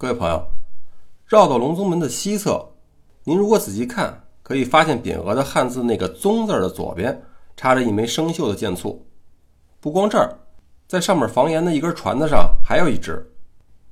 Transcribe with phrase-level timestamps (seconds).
[0.00, 0.42] 各位朋友，
[1.26, 2.66] 绕到隆宗门的西侧，
[3.22, 7.22] 您如果仔细看，可以发现匾额的汉字那个“宗”字的左边
[7.54, 9.06] 插着一枚生锈的箭簇。
[9.78, 10.34] 不光这儿，
[10.88, 13.30] 在上面房檐的一根椽子上还有一只，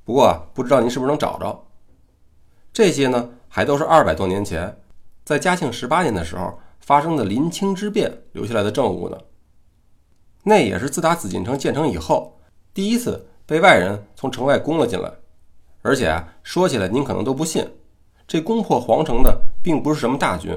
[0.03, 1.67] 不过啊，不知道您是不是能找着。
[2.73, 4.75] 这些呢，还都是二百多年前，
[5.23, 9.17] 在嘉庆十八年的时候发生的临清之变留下来的证物呢。
[10.41, 12.35] 那也是自打紫禁城建成以后，
[12.73, 15.13] 第一次被外人从城外攻了进来。
[15.81, 17.65] 而且啊，说起来您可能都不信，
[18.27, 20.51] 这攻破皇城的并不是什么大军，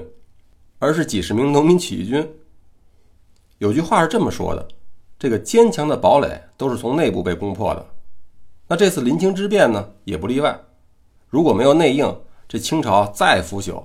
[0.78, 2.28] 而是几十名农民起义军。
[3.58, 4.66] 有句话是这么说的：
[5.18, 7.86] 这个坚强的堡垒都是从内部被攻破的。
[8.66, 10.58] 那这次临清之变呢，也不例外。
[11.28, 13.80] 如果没有内应，这清朝再腐朽，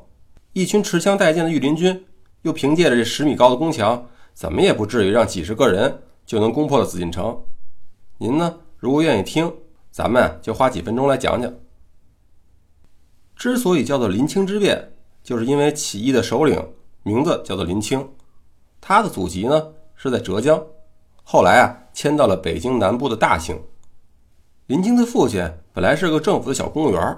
[0.53, 2.03] 一群持枪带剑的御林军，
[2.41, 7.39] 又凭借着这十米高的宫墙，怎么也不至于让几十个人就能攻破了紫禁城。
[8.17, 9.53] 您呢，如果愿意听。
[9.97, 11.51] 咱们就花几分钟来讲讲。
[13.35, 14.91] 之所以叫做临清之变，
[15.23, 16.63] 就是因为起义的首领
[17.01, 18.07] 名字叫做林清，
[18.79, 20.63] 他的祖籍呢是在浙江，
[21.23, 23.59] 后来啊迁到了北京南部的大兴。
[24.67, 27.17] 林清的父亲本来是个政府的小公务员，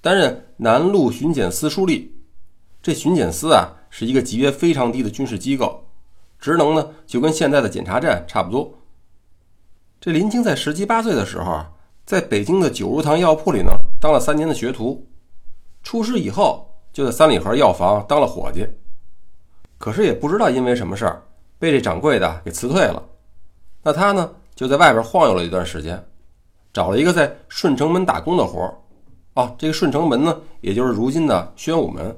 [0.00, 2.08] 担任南路巡检司书吏。
[2.82, 5.84] 这巡检司啊是一个级别非常低的军事机构，
[6.40, 8.74] 职能呢就跟现在的检查站差不多。
[10.00, 11.70] 这林清在十七八岁的时候啊。
[12.10, 15.06] 在北京的九如堂药铺里呢，当了三年的学徒。
[15.80, 18.66] 出师以后，就在三里河药房当了伙计。
[19.78, 21.22] 可是也不知道因为什么事儿，
[21.56, 23.00] 被这掌柜的给辞退了。
[23.84, 26.04] 那他呢，就在外边晃悠了一段时间，
[26.72, 28.74] 找了一个在顺城门打工的活儿。
[29.34, 32.16] 哦，这个顺城门呢，也就是如今的宣武门。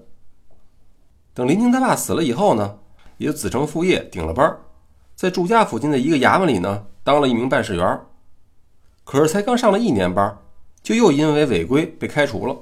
[1.35, 2.79] 等林清他爸死了以后呢，
[3.19, 4.57] 也就子承父业顶了班，
[5.15, 8.01] 在住家附近的一个衙门里呢，当了一名办事员。
[9.05, 10.39] 可是才刚上了一年班，
[10.83, 12.57] 就又因为违规被开除了。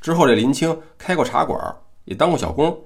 [0.00, 2.76] 之后这林清开过茶馆，也当过小工，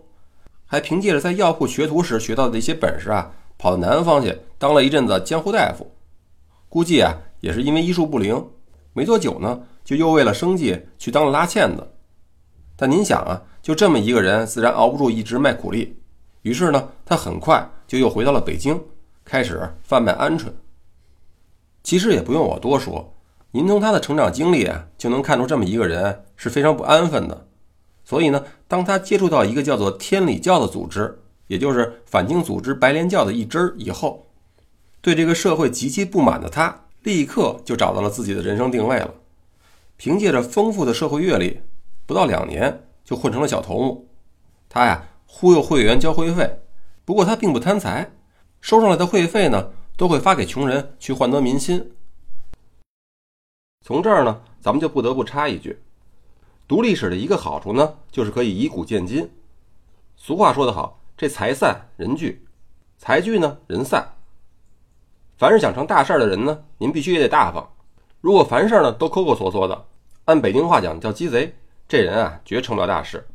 [0.66, 5.90] 还凭借着在药铺学徒时学到的一些本事啊，跑到南方去当了一阵子江湖大夫。
[6.68, 8.46] 估计啊，也是因为医术不灵，
[8.92, 11.86] 没多久呢，就又为了生计去当了拉纤子。
[12.76, 15.98] 但您想啊，就这么一个人，自然熬不住一直卖苦力，
[16.42, 18.78] 于是呢，他很快就又回到了北京，
[19.24, 20.48] 开始贩卖鹌鹑。
[21.86, 23.14] 其实也不用我多说，
[23.52, 27.46] 您从他的成长经历啊，就能看出这么一个人是非常不安分的。
[28.04, 31.16] 所以呢，当他接触到一个叫做天理教的组织，
[31.46, 34.26] 也就是反清组织白莲教的一支儿以后，
[35.00, 39.14] 对这个社会极其不满的他，立刻就找到了自己的人生定位了。
[39.96, 41.60] 凭借着丰富的社会阅历，
[42.04, 44.08] 不到两年就混成了小头目。
[44.68, 46.58] 他呀，忽悠会员交会费，
[47.04, 48.10] 不过他并不贪财，
[48.60, 49.70] 收上来的会费呢。
[49.96, 51.92] 都会发给穷人去换得民心。
[53.84, 55.80] 从这儿呢，咱们就不得不插一句：
[56.68, 59.30] 读历史的一个好处呢，就是可以以古鉴今。
[60.16, 62.44] 俗话说得好，这财散人聚，
[62.98, 64.06] 财聚呢人散。
[65.38, 67.66] 凡是想成大事的人呢，您必须也得大方。
[68.20, 69.86] 如果凡事呢都抠抠索索的，
[70.24, 71.54] 按北京话讲叫鸡贼，
[71.88, 73.26] 这人啊绝成不了大事。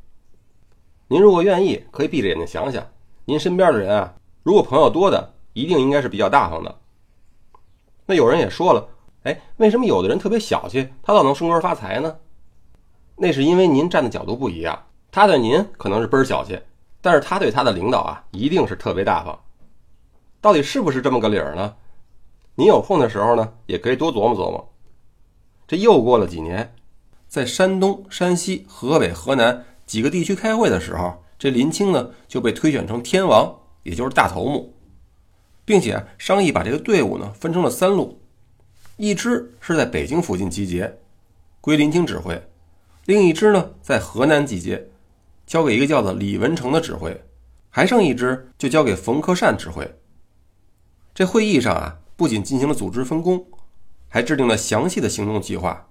[1.07, 2.85] 您如果愿意，可以闭着眼睛想想，
[3.25, 4.13] 您身边的人啊，
[4.44, 5.33] 如果朋友多的。
[5.53, 6.79] 一定应该是比较大方的。
[8.06, 8.88] 那有人也说了，
[9.23, 12.16] 哎，为什么有的人特别小气，他倒能升官发财呢？
[13.16, 14.85] 那是因为您站的角度不一样。
[15.12, 16.59] 他对您可能是倍儿小气，
[17.01, 19.38] 但是他对他的领导啊，一定是特别大方。
[20.39, 21.75] 到底是不是这么个理儿呢？
[22.56, 24.73] 您有空的时候呢，也可以多琢磨琢磨。
[25.68, 26.73] 这又过了几年，
[27.28, 34.73] 在山东、山西、河北、河南几个地区开会的时候，这林清呢就被推选成天王，也就是大头目。
[35.71, 38.19] 并且商议把这个队伍呢分成了三路，
[38.97, 40.97] 一支是在北京附近集结，
[41.61, 42.35] 归林清指挥；
[43.05, 44.89] 另一支呢在河南集结，
[45.47, 47.13] 交给一个叫做李文成的指挥；
[47.69, 49.89] 还剩一支就交给冯克善指挥。
[51.15, 53.41] 这会议上啊，不仅进行了组织分工，
[54.09, 55.88] 还制定了详细的行动计划。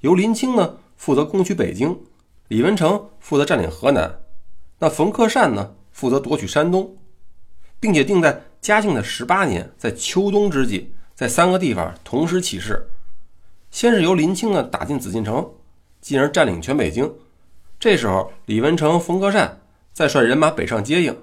[0.00, 2.00] 由林清呢负责攻取北京，
[2.48, 4.10] 李文成负责占领河南，
[4.78, 6.96] 那冯克善呢负责夺取山东，
[7.78, 8.44] 并且定在。
[8.62, 12.80] 嘉庆的十八年，在秋冬之际，在三个地方同时起事。
[13.72, 15.44] 先是由林清呢打进紫禁城，
[16.00, 17.12] 进而占领全北京。
[17.80, 19.60] 这时候，李文成、冯克善
[19.92, 21.16] 再率人马北上接应。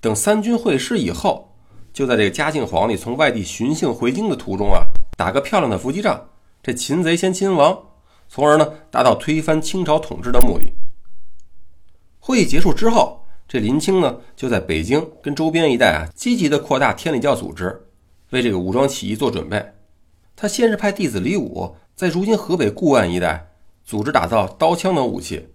[0.00, 1.52] 等三军会师以后，
[1.92, 4.84] 就在这个嘉庆皇帝从外地巡幸回京的途中啊，
[5.16, 6.28] 打个漂亮的伏击仗，
[6.62, 7.76] 这擒贼先擒王，
[8.28, 10.72] 从而呢达到推翻清朝统治的目的。
[12.20, 13.18] 会议结束之后。
[13.48, 17.86] 这林清呢，就在北京跟周边一带啊，积极的扩大天理教组织，
[18.30, 19.72] 为这个武装起义做准备。
[20.34, 23.52] 他先是派弟子李武在如今河北固安一带
[23.84, 25.48] 组织打造刀枪等武器，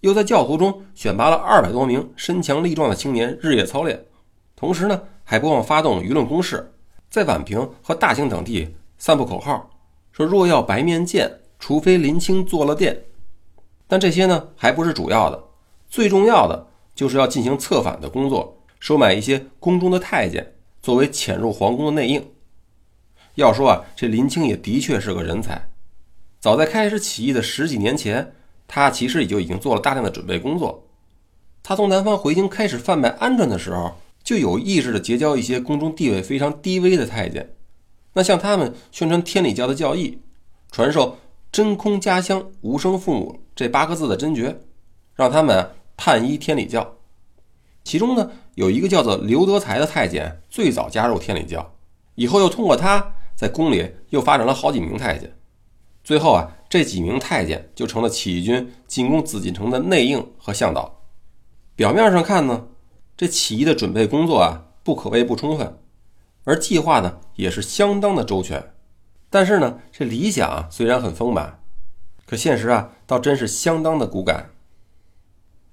[0.00, 4.04] 又在教徒中选拔了二百多名身强力壮的青年日夜操练，
[4.54, 6.70] 同时呢还不忘发动舆论攻势，
[7.08, 9.70] 在宛平和大兴等地散布口号，
[10.12, 13.04] 说若要白面见，除非林清做了殿。
[13.88, 15.42] 但这些呢还不是主要的，
[15.88, 16.65] 最重要的
[16.96, 22.26] 就是要进行策反的工作，收买一些宫中的太监，作为潜入皇宫的内应。
[23.36, 25.68] 要说啊，这林清也的确是个人才。
[26.40, 28.32] 早在开始起义的十几年前，
[28.66, 30.88] 他其实也就已经做了大量的准备工作。
[31.62, 37.54] 他从南方回京开始贩卖鹌鹑的时候，就有意识的结交一些宫中地位非常低微的太监，
[38.14, 40.18] 那向他们宣传天理教的教义，
[40.70, 41.18] 传授
[41.52, 44.60] “真空家乡，无生父母”这八个字的真诀，
[45.14, 46.96] 让他们判依天理教。
[47.84, 51.74] 其中呢，有一个叫做刘德才的太监，最早加入天理教，
[52.16, 53.14] 以后又通过他。
[53.36, 55.36] 在宫里又发展了好几名太监，
[56.02, 61.02] 最后啊，这几名太监就成了起义军进攻紫禁城的内应和向导。
[61.74, 62.68] 表面上看呢，
[63.14, 65.78] 这起义的准备工作啊，不可谓不充分，
[66.44, 68.72] 而计划呢也是相当的周全。
[69.28, 71.60] 但是呢，这理想啊虽然很丰满，
[72.24, 74.48] 可现实啊倒真是相当的骨感。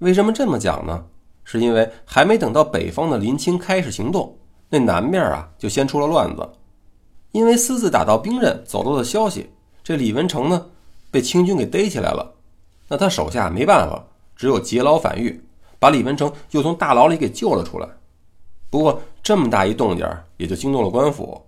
[0.04, 1.06] 为什么这么讲呢？
[1.44, 4.36] 是因为还没等到北方的林清开始行动，
[4.68, 6.46] 那南面啊就先出了乱子。
[7.32, 9.50] 因为私自打到兵刃走漏的消息，
[9.82, 10.66] 这李文成呢
[11.10, 12.34] 被清军给逮起来了。
[12.88, 14.04] 那他手下没办法，
[14.36, 15.42] 只有劫牢反狱，
[15.78, 17.88] 把李文成又从大牢里给救了出来。
[18.68, 21.40] 不过这么大一动静也就惊动了官府，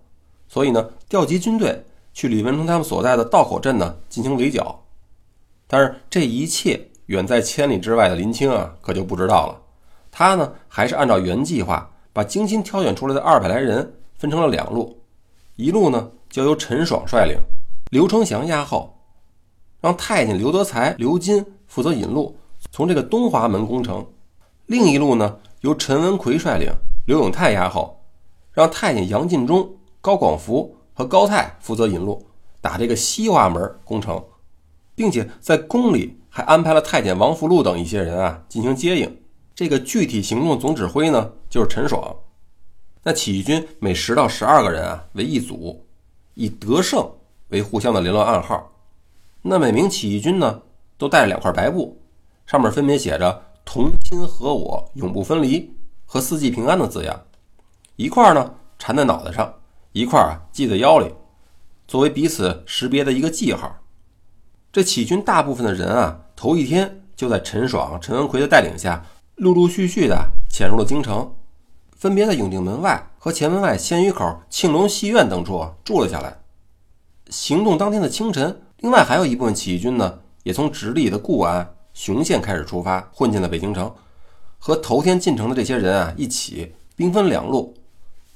[0.47, 4.83] 所以呢调集军队去李文成他们所在的道口镇呢进行围剿。
[5.67, 9.61] 但是这一切远在千里之外的林清啊可就不知道了。
[10.09, 14.97] 他呢还是按照原计划，把精心挑选出来的二百来人分成了两路。
[15.55, 17.37] 一路呢，交由陈爽率领，
[17.91, 18.95] 刘承祥押后，
[19.81, 22.35] 让太监刘德才、刘金负责引路，
[22.71, 24.03] 从这个东华门攻城；
[24.65, 26.71] 另一路呢，由陈文奎率领，
[27.05, 27.99] 刘永泰押后，
[28.51, 29.67] 让太监杨进忠、
[30.01, 32.23] 高广福和高泰负责引路，
[32.59, 34.23] 打这个西华门攻城，
[34.97, 39.21] 并且在宫里还安排了太监王福禄等一些人啊进行接应。
[39.53, 42.15] 这个具体行动总指挥呢，就是陈爽。
[43.03, 45.85] 那起义军每十到十二个人啊为一组，
[46.33, 47.07] 以得胜
[47.49, 48.71] 为互相的联络暗号。
[49.43, 50.63] 那每名起义军呢
[50.97, 52.01] 都带着两块白布，
[52.47, 55.71] 上面分别写着“同心合我，永不分离”
[56.05, 57.21] 和“四季平安”的字样。
[57.97, 59.53] 一块呢缠在脑袋上，
[59.91, 61.13] 一块啊系在腰里，
[61.87, 63.79] 作为彼此识别的一个记号。
[64.77, 69.03] 这起义军大部分的人啊，头一天就在陈爽、陈文奎的带领下，
[69.37, 71.33] 陆陆续续的潜入了京城。
[71.95, 76.37] 分别在永定门外和前门外鲜鱼口、庆隆戏院等处住了下来。
[77.31, 83.91] 行动当天的清晨，另外还有一部分起义军呢，也从直隶的固安、雄县开始出发，混进了北京城，
[84.59, 87.73] 和头天进城的这些人啊一起兵分两路。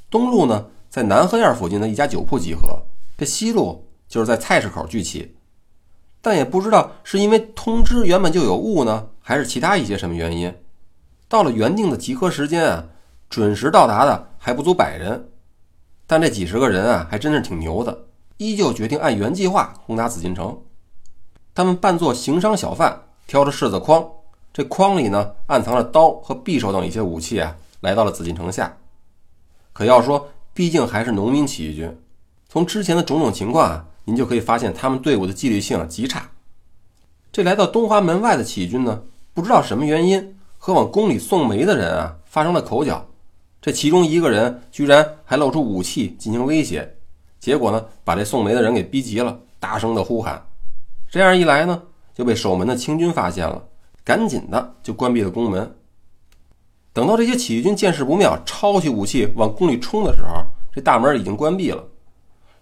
[0.09, 2.81] 东路呢，在南河沿附近的一家酒铺集合；
[3.15, 5.35] 这西路就是在菜市口聚齐。
[6.21, 10.53] 但也不知道是因为通知原本就有误呢，还是其他一些什么原因，
[11.27, 12.85] 到了原定的集合时间啊。
[13.29, 15.29] 准时到达的还不足百人，
[16.06, 17.97] 但这几十个人啊，还真是挺牛的，
[18.35, 20.62] 依旧决定按原计划攻打紫禁城。
[21.55, 24.05] 他们扮作行商小贩，挑着柿子筐，
[24.51, 28.75] 这筐里呢暗藏着刀和匕首等一些武器啊，来到了紫禁城下。
[29.72, 31.98] 可要说，毕竟还是农民起义军，
[32.50, 36.30] 从之前的种种情况啊，您就可以发现他们队伍的纪律性极差。
[37.32, 39.01] 这来到东华门外的起义军呢，
[39.34, 43.08] 不知道什么原因，和往宫里送煤的人啊发生了口角。
[43.62, 46.94] 这其中一个人居然还露出武器进行威胁，
[47.39, 50.46] 结果呢，把这送煤的人给逼急了，大声的呼喊。
[51.10, 51.82] 这样一来呢，
[52.13, 53.63] 就被守门的清军发现了，
[54.03, 55.74] 赶紧的就关闭了宫门。
[56.91, 61.82] 等到这些起义军见势不妙，抄起武器往宫里冲的时候，这大门已经关闭了。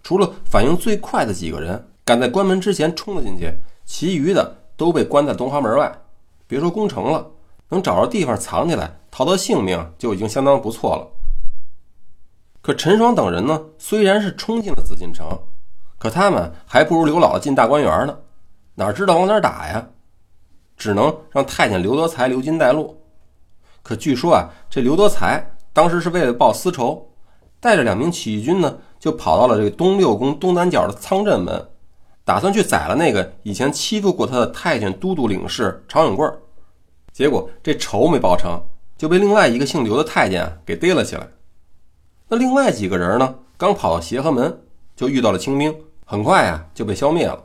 [0.02, 3.52] 除了反应最快的几个人赶在关门之前冲了进去，
[3.84, 5.92] 其余的都被关在东华门外。
[6.46, 7.30] 别说攻城了，
[7.68, 8.96] 能找着地方藏起来。
[9.12, 11.06] 逃得性命就已经相当不错了。
[12.62, 15.26] 可陈爽等人呢，虽然是冲进了紫禁城，
[15.98, 18.16] 可他们还不如刘姥姥进大观园呢，
[18.76, 19.84] 哪知道往哪打呀？
[20.76, 23.02] 只能让太监刘德才、刘金带路。
[23.82, 27.10] 可据说啊，这刘德才当时是为了报私仇，
[27.58, 31.66] 带着两名起义军呢，就跑到了这个东六宫东南角的仓镇门，
[32.24, 36.30] 打算去宰了那个以前欺负过他的太监都督领事常永贵。
[37.12, 38.62] 结果这仇没报成。
[38.96, 41.26] 就被另外一个姓刘的太监给逮了起来。
[42.28, 43.34] 那另外几个人呢？
[43.56, 44.60] 刚跑到协和门，
[44.94, 47.42] 就遇到了清兵，很快啊就被消灭了。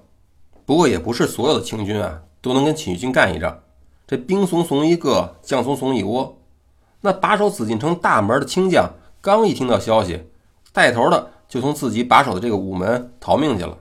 [0.66, 3.58] 不过也不是所有的清军啊都能跟起义军干一仗，
[4.06, 6.38] 这兵怂怂一个，将怂怂一窝。
[7.00, 10.22] 那把守紫禁城大门的清将刚一听到消息，
[10.74, 13.78] 带头的就从自己把守的这个午门逃命去了。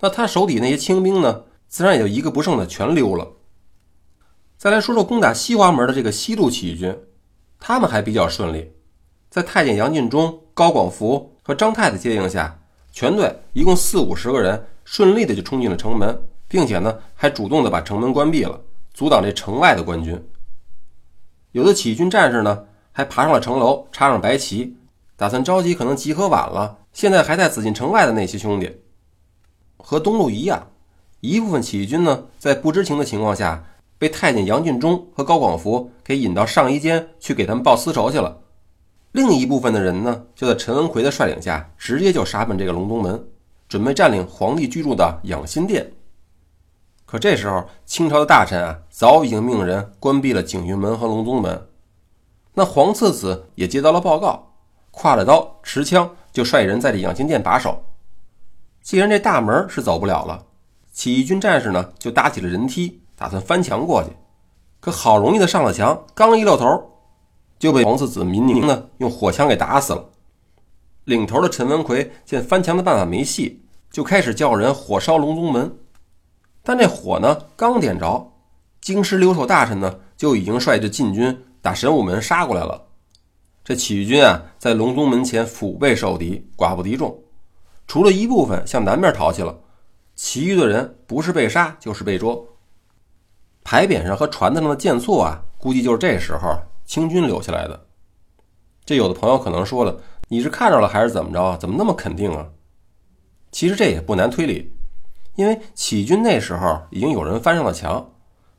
[0.00, 3.26] 那他手底那些清兵呢，自然也就一个不剩的全溜了。
[4.58, 6.96] 再来说说攻打西华门的这个西路起义军，
[7.58, 8.72] 他们还比较顺利，
[9.30, 12.60] 在太监杨进忠、高广福和张泰的接应下，
[12.92, 18.60] 全队一共四五十个人，顺利的就冲进了城门，并且呢，还主动的把城门关闭了，
[18.92, 20.20] 阻挡这城外的官军。
[21.52, 24.76] 有的起义军战士呢，还爬上了城楼，插上白旗，
[25.22, 28.80] 打算召集可能集合晚了，现在还在紫禁城外的那些兄弟。
[29.76, 30.72] 和东路一样，
[31.20, 33.64] 一部分起义军呢，在不知情的情况下。
[33.98, 38.36] 被太监杨俊忠和高广福给引到上衣间去给他们报私仇去了。
[39.12, 43.24] 另一部分的人呢，就在陈文奎的率领下，直接就杀奔这个隆宗门，
[43.68, 45.92] 准备占领皇帝居住的养心殿。
[47.06, 51.68] 可这时候，清朝的大臣啊，早已经命人关闭了景云门和隆宗门。
[52.54, 54.51] 那皇次子也接到了报告，
[54.92, 57.84] 挎着刀持枪，就率人在这养心殿把守。
[58.82, 60.44] 既然这大门是走不了了，
[60.92, 63.00] 起义军战士呢，就搭起了人梯。
[63.14, 64.10] 打算翻墙过去，
[64.80, 66.90] 可好容易的上了墙，刚一露头，
[67.56, 70.10] 就被皇四子民宁呢用火枪给打死了。
[71.04, 75.72] 领头的陈文奎见翻墙的办法没戏，就开始叫人火烧隆宗门。
[76.64, 78.32] 但这火呢刚点着，
[78.80, 82.88] 京师留守大臣呢就已经率着禁军打神武门杀过来了。
[83.64, 87.22] 这起义军啊在隆宗门前腹背受敌，寡不敌众，
[87.86, 89.56] 除了一部分向南边逃去了，
[90.16, 92.46] 其余的人不是被杀就是被捉。
[93.62, 97.86] 牌匾上和船子上的箭簇啊，估计就是这时候清军留下来的。
[98.84, 101.56] 这有的朋友可能说了，你是看着了还是怎么着？
[101.58, 102.48] 怎么那么肯定啊？
[103.52, 104.72] 其实这也不难推理，
[105.36, 108.10] 因为起义军那时候已经有人翻上了墙。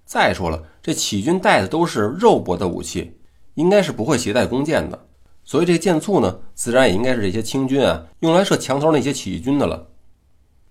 [0.05, 3.19] 再说了，这起义军带的都是肉搏的武器，
[3.55, 5.07] 应该是不会携带弓箭的，
[5.43, 9.88] 所以这箭簇呢，自然也应该是这些清军啊用来射墙头那些起义军的了。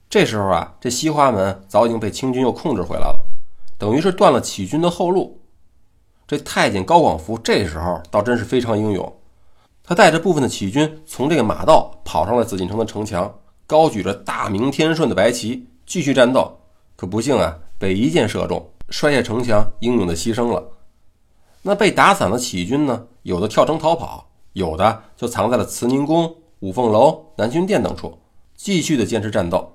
[0.08, 3.24] 这时候啊，这西华门早已经被清军又控制回来了。
[3.78, 5.40] 等于是断了起义军的后路。
[6.26, 9.12] 这太监高广福这时候倒真是非常英勇，
[9.82, 13.32] 他带着部分的起义军从这个马道跑上了紫禁城的城墙，
[13.66, 16.58] 高举着“大明天顺”的白旗继续战斗。
[16.94, 20.62] 可不幸啊，被一箭射中，摔下城墙，英勇的牺牲了。
[21.62, 28.18] 那被打散的起义军呢，有的跳城逃跑，有的就藏在了慈宁宫、五凤楼、南巡殿等处，
[28.54, 29.72] 继续的坚持战斗。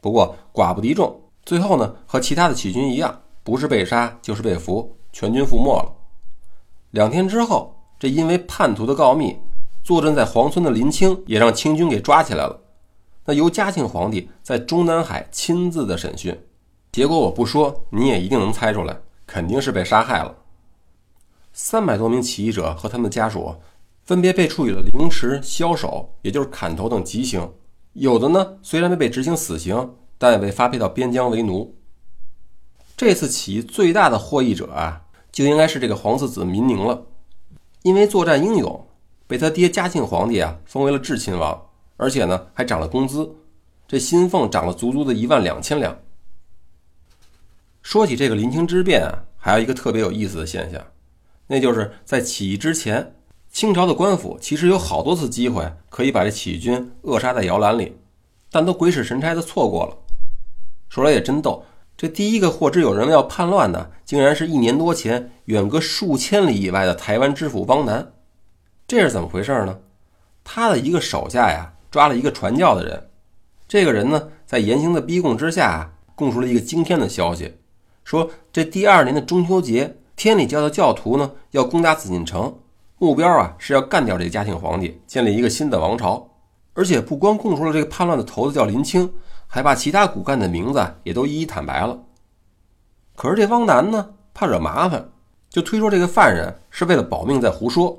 [0.00, 3.20] 不过寡不敌众，最后呢，和其他的起义军一样。
[3.42, 5.92] 不是被杀就是被俘，全军覆没了。
[6.92, 9.36] 两天之后，这因为叛徒的告密，
[9.82, 12.58] 坐镇在黄村的林清也让清军给抓起来了。
[13.26, 16.38] 那由嘉庆皇帝在中南海亲自的审讯，
[16.90, 20.34] 结果我不说你也一定能猜出来，肯定是被杀害了。
[21.56, 23.54] 三百多名起义者和他们的家属，
[24.02, 27.48] 分别被处以了凌迟、枭首，也就是砍头等极刑。
[27.92, 31.76] 有的呢，虽然没被执行死刑，但也被发配到边疆为奴。
[32.96, 37.06] 这次起义最大的获益者啊，就应该是这个皇四子民宁了，
[37.82, 38.88] 因为作战英勇，
[39.28, 43.32] 被他爹嘉庆皇帝啊封为了至亲王，而且呢还涨了工资，
[43.86, 45.96] 这薪俸涨了足足的一万两千两。
[47.80, 50.84] 说起这个临清之变啊，还有一个特别有意思的现象，
[51.46, 53.14] 那就是在起义之前，
[53.50, 57.96] 清朝的官府其实有好多次机会可以把这起义军扼杀在摇篮里，
[58.50, 59.96] 但都鬼使神差的错过了。
[60.88, 61.64] 说来也真逗。
[61.96, 68.12] 这第一个获知有人要叛乱的，竟然是一年多前远隔数千里以外的台湾知府汪南。
[68.88, 69.78] 这是怎么回事呢？
[70.42, 73.10] 他的一个手下呀，抓了一个传教的人。
[73.68, 77.54] 这个人呢，在严刑的逼供之下，供出了一个惊天的消息，
[78.02, 82.56] 说这第二年的中秋节，天理教的教徒呢要攻打紫禁城，
[82.98, 86.28] 目标啊是要干掉这个嘉庆皇帝，建立一个新的王朝。
[86.74, 89.12] 而且不光供出了这个叛乱的头子叫林清。
[89.46, 91.96] 还把其他骨干的名字也都一一坦白了。
[93.14, 95.08] 可是这汪南呢，怕惹麻烦，
[95.48, 97.96] 就推说这个犯人是为了保命在胡说，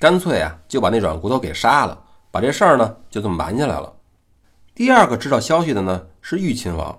[0.00, 3.94] 干脆啊就把那软骨头给杀了，把这事儿呢就这么瞒下来了。
[4.74, 6.98] 第二个知道消息的呢是裕亲王，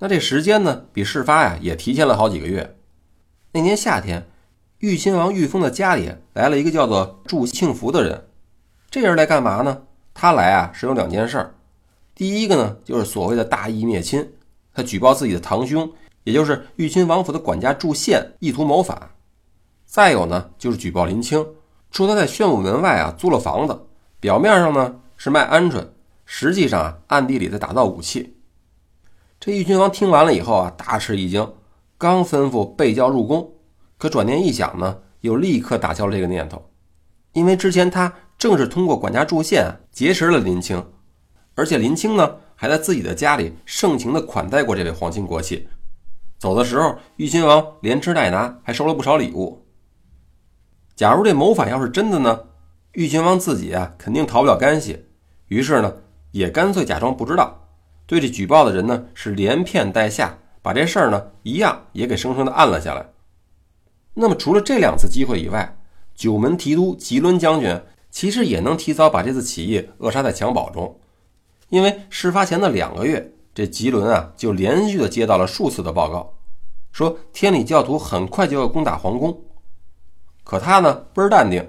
[0.00, 2.76] 那这时间呢比事发呀也提前了好几个月。
[3.56, 4.26] 那年夏天，
[4.78, 8.26] 裕亲王裕丰的家里来了一个叫做祝庆福的人，
[8.90, 9.82] 这人来干嘛呢？
[10.12, 11.54] 他来啊是有两件事儿。
[12.16, 14.28] 第一个呢，就是所谓的大义灭亲，
[14.74, 15.88] 他举报自己的堂兄，
[16.24, 18.98] 也就是裕亲王府的管家祝宪意图谋反；
[19.86, 21.46] 再有呢，就是举报林清，
[21.92, 23.86] 说他在宣武门外啊租了房子，
[24.18, 25.86] 表面上呢是卖鹌鹑，
[26.24, 28.34] 实际上啊，暗地里在打造武器。
[29.38, 31.48] 这玉君王听完了以后啊，大吃一惊，
[32.04, 33.50] 刚吩咐备轿入宫，
[33.96, 36.62] 可转念一想呢，又立刻打消了这个念头，
[37.32, 40.84] 因为之前他正是通过管家祝献结识了林清，
[41.54, 45.66] 而且林清呢，还在自己的家里盛情的款待过这位皇亲国戚。
[46.38, 49.64] 走的时候，玉亲王连吃带拿，还收了不少礼物。
[50.94, 52.38] 假如这谋反要是真的呢，
[52.92, 55.06] 玉亲王自己啊肯定逃不了干系，
[55.48, 55.90] 于是呢
[56.32, 57.66] 也干脆假装不知道，
[58.04, 63.06] 对这举报的人呢是连骗带吓，把这事儿呢一样也给生生的按了下来。
[64.14, 65.76] 那么除了这两次机会以外，
[66.14, 67.78] 九门提督吉伦将军
[68.10, 70.98] 其实也能提早把这次起义扼杀在襁褓中，
[71.68, 76.32] 因为事发前的两个月，这吉伦啊就连续的接到了数次的报告，
[76.92, 79.38] 说天理教徒很快就要攻打皇宫。
[80.44, 81.62] 可他呢倍儿淡定，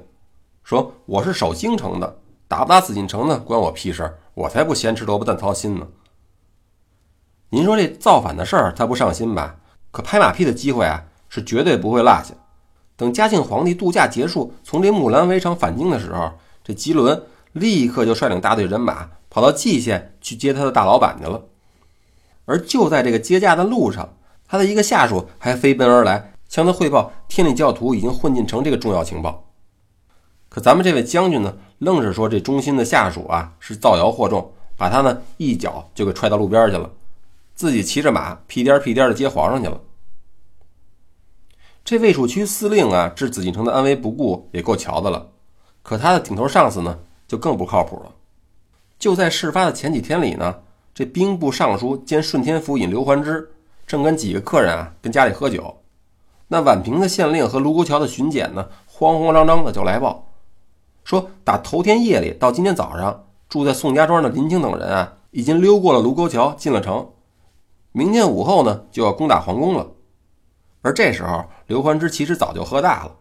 [0.63, 5.85] 说我是守京城的，打不打紫禁城呢关我屁事儿，我才不咸吃萝卜淡操心呢。
[7.49, 9.55] 您说这造反的事儿他不上心吧？
[9.91, 12.33] 可拍马屁的机会啊是绝对不会落下。
[12.95, 16.31] 等嘉庆皇帝度假结束，从这木兰围城返京的时候，
[16.63, 17.21] 这吉伦
[17.53, 21.41] 立刻就率领大队人马跑到蓟县去接他的大老板去了。
[22.45, 24.13] 而就在这个接驾的路上，
[24.47, 26.31] 他的一个下属还飞奔而来。
[26.47, 29.45] 向他汇报天理教徒已经混进城这个重要情报，
[30.47, 36.89] 可咱们这位将军呢，愣是说这忠心的下属啊是造谣惑众，把他呢一脚就给踹到路边去了，
[37.55, 39.79] 自己骑着马屁颠屁颠的接皇上去了。
[41.83, 45.29] 这卫戍区司令啊，置紫禁城的安危不顾也够瞧的了，
[45.81, 48.11] 可他的顶头上司呢就更不靠谱了。
[48.97, 50.55] 就在事发的前几天里呢，
[50.93, 53.51] 这兵部尚书兼顺天府尹刘环之
[53.85, 55.81] 正跟几个客人啊跟家里喝酒。
[56.47, 60.31] 那宛平的县令和卢沟桥的巡检呢，慌慌张张的就来报，
[61.03, 67.07] 说打头天夜里到今天早上，住在宋家庄的林清等人啊，已经溜过了卢沟桥进了城，
[67.97, 69.87] 明天午后呢就要攻打皇宫了。
[70.81, 73.11] 而这时候，刘欢之其实早就喝大了，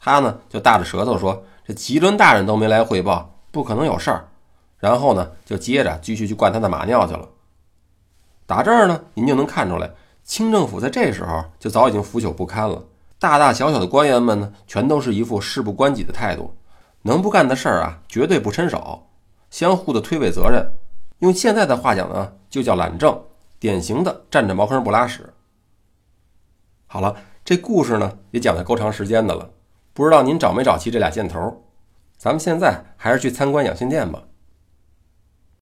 [0.00, 4.26] 他呢就大着舌头说：“这吉伦大人都没来汇报，不可能有事儿。”
[4.80, 7.28] 然后呢就接着继续去灌他的马尿去了。
[8.46, 9.90] 打这儿呢，您就能看出来。
[10.24, 12.82] 清政府在这时候就早已经腐朽不堪了，
[13.18, 16.54] 大大小小的官员们呢，全都是一副事不关己的态度，
[17.02, 19.02] 能不干的事儿啊，绝对不伸手，
[19.50, 20.66] 相互的推诿责任，
[21.18, 23.22] 用现在的话讲呢，就叫懒政，
[23.62, 25.32] 典型的站着茅坑不拉屎。
[26.88, 29.52] 好了，这故事呢也讲的够长时间的了，
[29.92, 31.62] 不知道您找没找齐这俩箭头？
[32.16, 34.24] 咱们现在还是去参观养心殿吧。